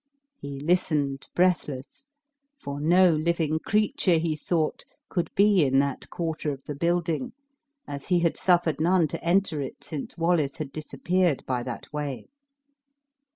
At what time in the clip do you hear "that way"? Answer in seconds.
11.61-12.25